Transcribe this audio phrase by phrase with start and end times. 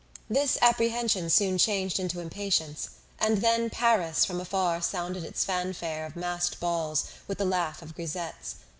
[0.27, 6.15] This apprehension soon changed into impatience, and then Paris from afar sounded its fanfare of
[6.15, 8.55] masked balls with the laugh of grisettes.